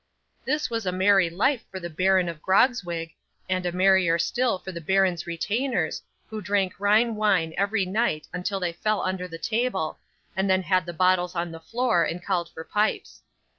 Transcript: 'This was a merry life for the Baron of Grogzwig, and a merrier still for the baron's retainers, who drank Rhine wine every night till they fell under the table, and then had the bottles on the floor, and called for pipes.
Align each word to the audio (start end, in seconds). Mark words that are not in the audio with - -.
'This 0.45 0.67
was 0.67 0.87
a 0.87 0.91
merry 0.91 1.29
life 1.29 1.63
for 1.69 1.79
the 1.79 1.87
Baron 1.87 2.27
of 2.27 2.41
Grogzwig, 2.41 3.11
and 3.47 3.67
a 3.67 3.71
merrier 3.71 4.17
still 4.17 4.57
for 4.57 4.71
the 4.71 4.81
baron's 4.81 5.27
retainers, 5.27 6.01
who 6.27 6.41
drank 6.41 6.73
Rhine 6.79 7.15
wine 7.15 7.53
every 7.55 7.85
night 7.85 8.27
till 8.43 8.59
they 8.59 8.73
fell 8.73 9.03
under 9.03 9.27
the 9.27 9.37
table, 9.37 9.99
and 10.35 10.49
then 10.49 10.63
had 10.63 10.87
the 10.87 10.91
bottles 10.91 11.35
on 11.35 11.51
the 11.51 11.59
floor, 11.59 12.03
and 12.03 12.25
called 12.25 12.49
for 12.49 12.63
pipes. 12.63 13.21